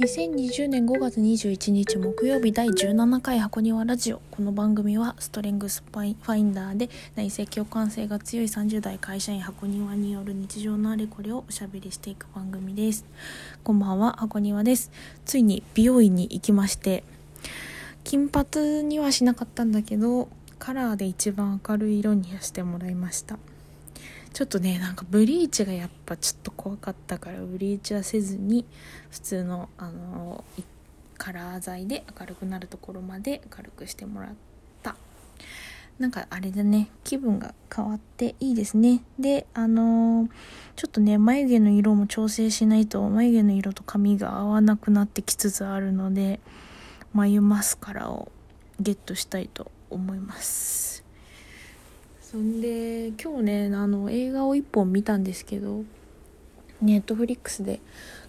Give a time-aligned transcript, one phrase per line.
[0.00, 4.20] 2020年5月21日木曜日第17回箱庭ラジオ。
[4.32, 13.04] この番組はストレングスファインダーで内政共感性が強い30代会社員箱庭による日常のあれこれをおしゃべりしていく番組です。
[13.62, 14.90] こんばんは箱庭です。
[15.24, 17.04] ついに美容院に行きまして
[18.02, 20.28] 金髪にはしなかったんだけど
[20.58, 23.38] カラーで一番明るい色にしてもらいました。
[24.34, 28.66] ちょっとねなんかブリーチがやっぱちょっと怖かったからブリーチはせずに
[29.08, 30.42] 普通のあの
[31.16, 34.30] カラー剤で明るくなるところまで軽くしてもらっ
[34.82, 34.96] た。
[36.00, 39.04] なんかあれだね気分が変わっていいですね。
[39.20, 40.28] であのー、
[40.74, 46.40] ちょっとね眉毛の色も調整しないと眉毛の色と髪が合わなくなってきつつあるので
[47.12, 48.32] 眉マスカラを
[48.80, 51.03] ゲットしたいと思います。
[52.38, 55.84] んで今日ねあの映画を1本見たんですけど
[56.80, 57.80] ネットフリックスで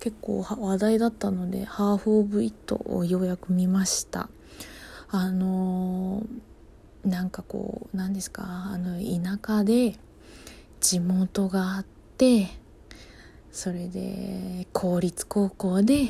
[0.00, 4.28] 結構話題だったので「ハーフ・オブ・イット」をようやく見ました。
[5.14, 9.98] あのー、なんかこう何ですかあの田舎で
[10.80, 11.84] 地元があっ
[12.16, 12.48] て
[13.52, 16.08] それで公立高校で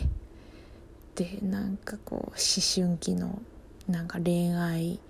[1.17, 2.35] でなんかこう思
[2.87, 3.43] 春期の
[3.89, 5.01] なんか恋愛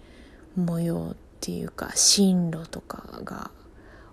[0.56, 3.50] 模様っていうか進路とかが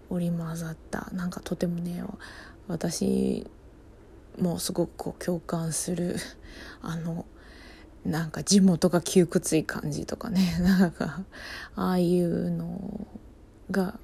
[0.09, 2.03] 織り交ざったなんかとてもね
[2.67, 3.45] 私
[4.39, 6.15] もすごくこう共感する
[6.81, 7.27] あの
[8.03, 11.21] なんか地元が窮屈い感じとかね なんか
[11.75, 13.07] ああいうの
[13.69, 13.99] が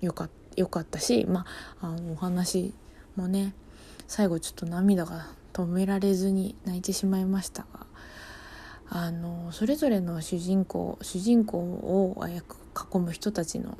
[0.00, 1.44] よかよかったしま
[1.82, 2.72] ああのお話
[3.16, 3.52] もね
[4.08, 7.86] 最後ちょっと涙が止められずに泣いてしまいましたが
[8.88, 12.16] あのそれぞれの主人公主人公を
[12.74, 13.78] 囲む人たちの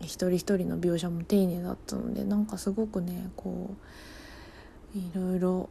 [0.00, 3.74] 一人一人の描写も丁寧だったのでなんかすごくねこ
[4.94, 5.68] ういろいろ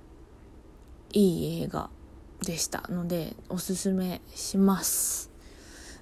[1.14, 1.90] いい映画
[2.42, 5.30] でしたのでおすすめします。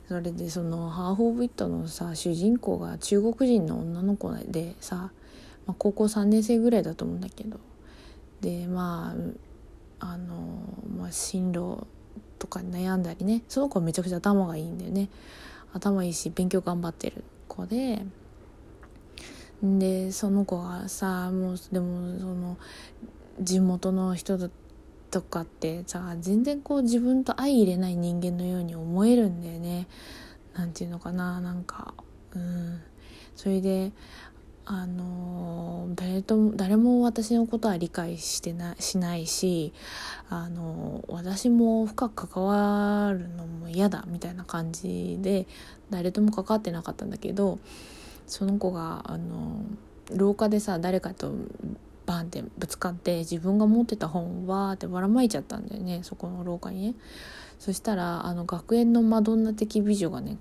[0.07, 5.11] それでその「ハーフ・オブ・イット」のさ主人公が中国人の女の子でさ、
[5.67, 7.59] まあ、高校3年生ぐらいだと思うんだけど。
[8.41, 9.13] でま
[9.99, 10.35] ああの、
[10.97, 11.85] まあ、進路
[12.37, 13.43] とかに悩んだりね。
[13.49, 15.09] その子はめちゃくちゃ頭がいいんだよね。
[15.73, 18.05] 頭いいし勉強頑張ってる子で。
[19.61, 22.57] でその子がさもうでもその
[23.41, 24.37] 地元の人
[25.11, 29.87] とかってさ全然こう自分と相入れない人間のように思えるんだよね。
[30.53, 31.93] 何て言うのかななんか
[32.33, 32.81] うん。
[33.35, 33.93] それで
[34.71, 39.73] あの誰と誰も私のことは理解してなしないし
[40.29, 45.47] あの私も深く関わるのも嫌だみたいな感じで
[45.89, 47.57] 誰とも関わってなかったんだけど
[48.27, 49.63] その子があの
[50.11, 51.33] 廊下でさ誰かと
[52.09, 56.95] バンってぶつかって自分が持ってた本わーってばらまいちゃったんだよねそこの廊下にね。
[57.59, 60.37] そしたらあの学園のマドンナ的美女がね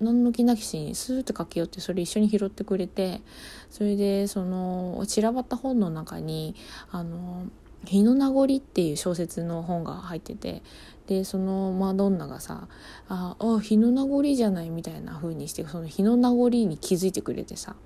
[0.00, 3.22] 何の気なきしにスーッて駆け寄ってそれ一緒に拾ってくれて
[3.70, 6.56] それでその散らばった本の中に
[6.90, 7.46] あの
[7.86, 10.62] 「日の名残」っていう小説の本が入ってて
[11.06, 12.66] でそのマドンナがさ
[13.08, 17.76] 「ああ日の名残じゃない」みたいな風にしてその日の名残に気づいてくれてさ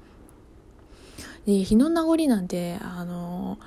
[1.46, 3.58] で日の名残なんてあの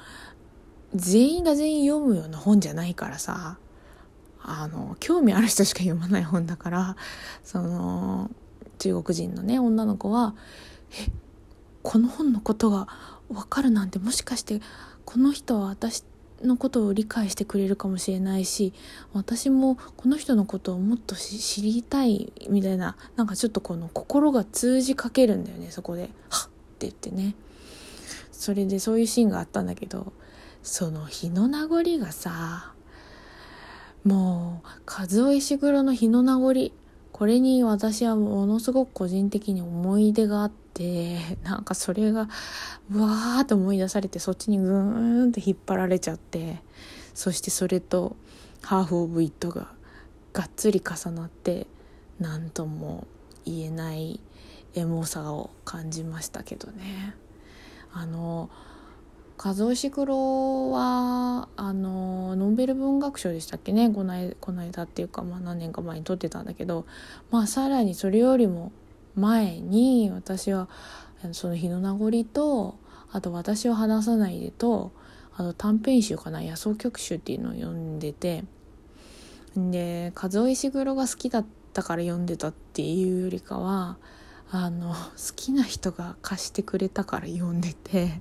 [0.94, 3.58] 全員が全員読むような本じゃないからさ
[4.42, 6.96] あの興味ある人しか読まない本だから
[7.44, 8.30] その
[8.78, 10.36] 中国人のね女の子は
[10.92, 11.12] 「え
[11.86, 12.88] この本のことが
[13.30, 14.60] 分かるなんてもしかして
[15.06, 16.04] この人は私
[16.42, 18.74] のことを理解してくれるかもしれないし
[19.14, 26.50] 私もこの人のことをもっと知りたいみたいななんかちょっとこの心が通じかけるんだよねそこで「はっ!」っ
[26.80, 27.36] て言ってね
[28.38, 30.14] それでそういうシーンがあったんだけど
[30.62, 32.74] その日の名残がさ
[34.04, 36.72] もう和尾石黒の日の名残
[37.12, 42.28] これに私はものすごく個人的に思い出があってなんかそれが
[42.92, 46.58] うわーって思い出されてそっちにグーンって引っ張られちゃって
[47.14, 48.18] そしてそれと
[48.62, 49.72] 「ハーフ・オブ・イット」が
[50.34, 51.68] がっつり重なって
[52.20, 53.08] 何とも
[53.46, 54.20] 言えない
[54.74, 57.16] エモさを感じましたけどね。
[57.98, 58.50] あの
[59.42, 63.90] 和尾石黒はあのノーベル文学賞でしたっけね？
[63.90, 66.86] このこの間っていうか、まあ、何年か前に撮ってたんだけど
[67.32, 68.74] まあさらにそれよりも
[69.16, 70.68] 前に私は
[71.32, 72.78] その日の名残と
[73.12, 74.92] あと「私を話さないでと」
[75.38, 78.44] あと短編集かな「野草曲集」っていうのを読んでて
[79.56, 83.98] で和尾石黒が好きだったから読んでたっていうよりかは
[84.52, 84.96] あの好
[85.36, 88.20] きな人が貸してくれたから読んでて。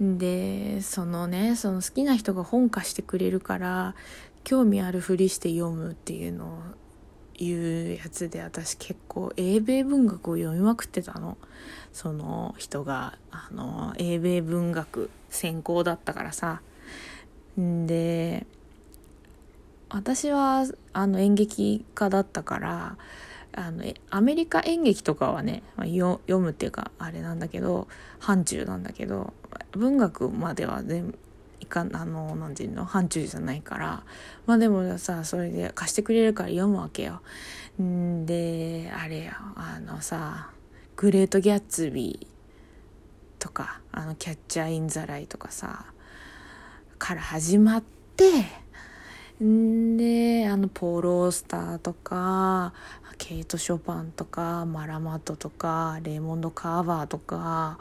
[0.00, 3.96] でそのねその好きな人が本貸してくれるから
[4.44, 6.58] 興味あるふりして読むっていうのを
[7.40, 11.36] いうやつで私結構英米文学を読みまくってたの
[11.92, 16.62] その人があの英米文学専攻だったからさ
[17.56, 18.46] で
[19.88, 22.96] 私はあの演劇家だったから
[23.52, 29.32] あのアメリカ演劇とかはね、まあ、読むっていうかあれなんだけど範疇なんだけど
[29.72, 31.14] 文学までは全
[31.60, 34.04] いかあの何て言うの範疇じゃないから
[34.46, 37.20] まあでもさそれで貸してくれるから読むわけよ。
[37.80, 40.50] んであれよあのさ
[40.96, 42.26] 「グレート・ギャッツビー」
[43.38, 45.86] とか「あのキャッチャー・イン・ザ・ライ」とかさ
[46.98, 47.82] から始まっ
[48.16, 48.24] て
[49.40, 52.72] であのポール・オースターとか
[53.18, 57.78] ケイト・ショパンとかマラマットとかレーモンド・カーバーとか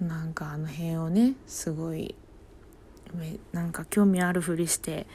[0.00, 2.14] なんかあの辺をねすごい
[3.52, 5.06] なんか興味あるふりして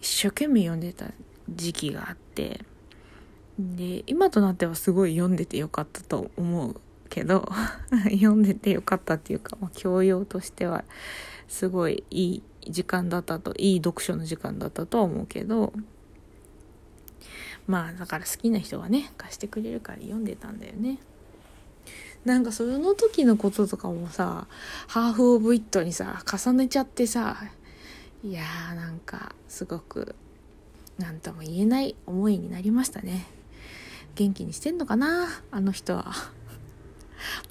[0.00, 1.06] 一生懸命読んでた
[1.48, 2.60] 時期があって
[3.58, 6.80] で今となってはすごい読んでてよかったと思う
[7.10, 7.46] けど
[8.10, 10.84] 読んでてよかったっていうか、教養としては
[11.48, 15.72] すごいいい時間だったといい読書の時間だったとは思うけど
[17.66, 20.98] まあだから好きな人はね貸してくれるから読んでたんだよね。
[22.24, 24.46] なんかその時のこととかもさ
[24.88, 27.36] ハーフ・オブ・イットにさ重ねちゃってさ
[28.22, 30.14] いやーなんかすごく
[30.98, 33.26] 何とも言えない思いになりましたね
[34.16, 36.12] 元気にしてんのかなあの人は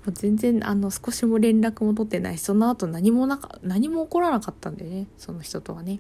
[0.06, 6.00] もう全然あの少しも連絡も取ってないしその後何もなか何も起こらなかったんだよねその人とはね。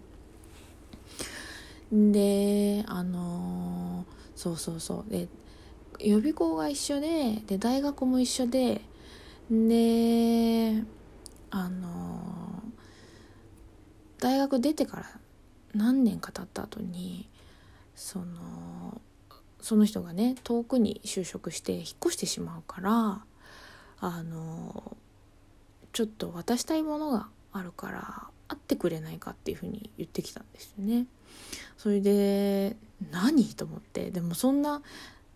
[1.91, 5.11] であのー、そうそうそう。
[5.11, 5.27] で
[5.99, 8.81] 予備校が一緒でで大学も一緒で
[9.49, 10.83] で
[11.51, 12.63] あの
[14.19, 15.05] 大学出てから
[15.73, 17.29] 何年か経った後に
[17.95, 19.01] その
[19.61, 23.21] その人がね遠くに就職して引っ越してしまうから
[24.01, 24.97] あの
[25.93, 31.05] ちょっと渡したいものがあるから会ってくれないかっていうふうに言ってきたんですよね。
[31.77, 32.75] それで
[33.11, 33.45] 何？
[33.55, 34.11] と思って。
[34.11, 34.81] でもそんな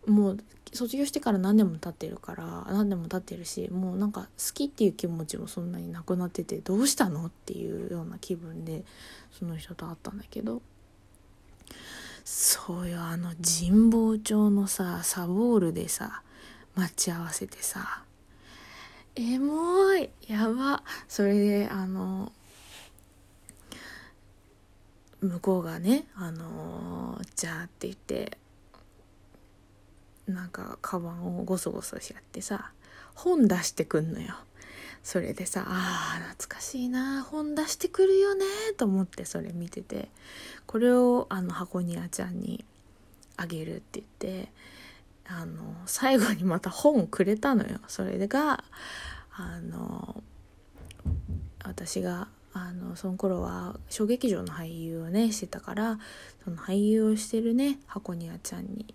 [0.07, 0.37] もう
[0.73, 7.27] 卒業してから何年も経ってるから何年も経ってるしもうなんか好きっていう気持ちもそんなになくなっててどうしたの？
[7.27, 8.83] っていうような気分で
[9.31, 10.61] その人と会ったんだけど。
[12.25, 13.01] そうよ。
[13.01, 16.21] あの神保町のさサボールでさ
[16.75, 18.03] 待ち合わせてさ
[19.15, 20.09] エモい。
[20.27, 20.83] やば。
[21.07, 22.31] それであの
[25.21, 28.37] 向こうがね「あのじゃあ」って言って
[30.27, 32.71] なんかカバンをゴソゴソしちゃってさ
[33.13, 34.35] 本出してくんのよ。
[35.03, 37.23] それでさあー懐かしいな。
[37.23, 38.45] 本出してくるよね
[38.77, 40.09] と思ってそれ見てて。
[40.65, 42.65] これをあの箱庭ちゃんに
[43.37, 44.05] あげるって言っ
[44.43, 44.51] て
[45.35, 48.63] あの最後にまた本くれたのよそれが
[49.31, 50.21] あの
[51.63, 55.99] 私があのその頃は小劇場の俳優をねしてたから
[56.43, 58.93] その俳優をしてるね箱庭ちゃんに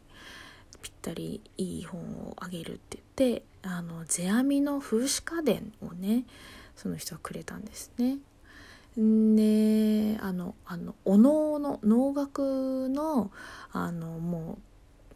[0.80, 6.24] ぴったりいい本をあげるって言ってあの世阿弥の風刺家電をね
[6.76, 8.18] その人はくれたんですね。
[8.96, 13.30] であのあのお能の能楽の
[13.72, 14.67] あのもう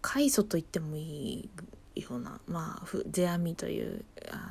[0.02, 1.50] 開祖と言ってもいい
[2.00, 4.04] ような、まあ、世阿弥という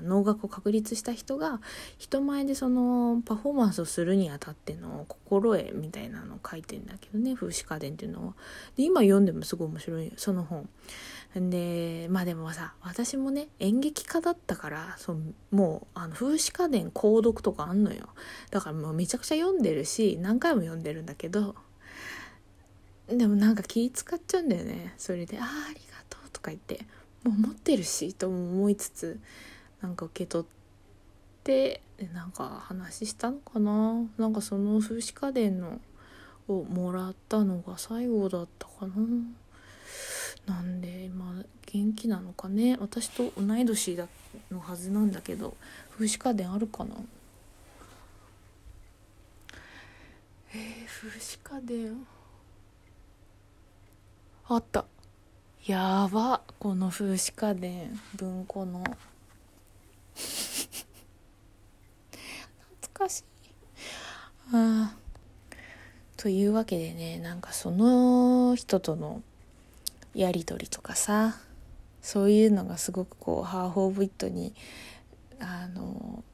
[0.04, 1.60] 能楽を確立した人が
[1.98, 8.34] 人前でそのパフォーマンスをするにあたっての心得みたいなのを書いてんだけどね風刺家電っていうのは。
[8.76, 10.70] で今読んでもすごい面白いその本。
[11.34, 15.16] でまあでもさ私もね演劇家だったからそ
[15.50, 18.10] もうあの風刺家電購読とかあんのよ
[18.50, 21.56] だからもうめちゃくちゃ読んでるし何回も読んでるんだけど
[23.12, 24.94] でもなんか気使っちゃうんだよね。
[24.98, 26.86] それで「あありがとう」とか言って
[27.24, 29.20] もう持ってるしと思いつつ
[29.82, 30.48] なんか受け取っ
[31.44, 31.82] て
[32.14, 34.04] なんか話したのかな。
[34.18, 35.80] なんかその風刺家電の
[36.48, 38.96] をもらったのが最後だったかな。
[40.48, 42.78] なんでまあ元気なのかね。
[42.80, 44.08] 私と同い年だ
[44.50, 45.56] のはずなんだけど
[45.92, 46.96] 風刺家電あるかな。
[50.54, 52.06] えー、風刺家電？
[54.56, 54.86] あった。
[55.66, 56.42] やば。
[56.60, 58.84] この風刺家電文庫の。
[62.82, 63.24] 懐かしい。
[64.54, 64.96] あ
[66.18, 69.24] というわけでねなんかその人との
[70.14, 71.38] やり取りとかさ
[72.02, 74.54] そういうのがすごくこうハーフ・オブ・イットに
[75.40, 76.26] あの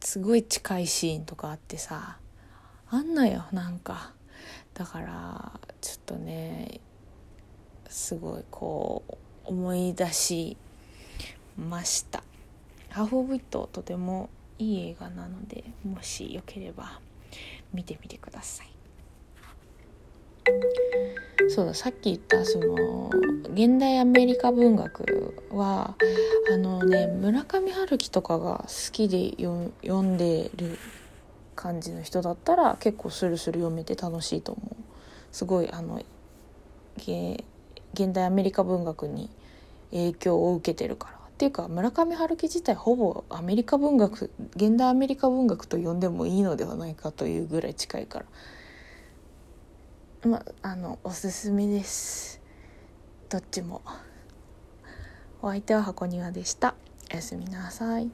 [0.00, 2.18] すごい近いシーンとかあってさ。
[2.92, 4.12] あんのよなんか。
[4.74, 6.80] だからちょっとね
[7.90, 10.56] すごいこう思い出し
[11.58, 12.22] ました。
[12.88, 17.00] ハーフ・オブ・イットとてもいい映画なのでもしよければ
[17.72, 18.70] 見てみてください。
[21.48, 23.10] そうださっき言ったその
[23.52, 25.96] 現代アメリカ文学は
[26.52, 30.78] あのね村上春樹とかが好きで読んでる
[31.56, 34.76] 感じの人だったら結構スルスル読めて楽しいと思う。
[35.32, 36.00] すごいあの
[37.94, 39.30] 現代アメリカ文学に
[39.90, 48.26] 影響を受けてるからっていうか村上春樹自体ほぼアメリカ文学現代アメリカ文学と呼んでもいいのではないかというぐらい近いから。
[50.22, 52.42] まあのおすすめです。
[53.30, 53.80] どっちも。
[55.40, 56.74] お相手は箱庭でした。
[57.10, 58.10] おやすみなさい。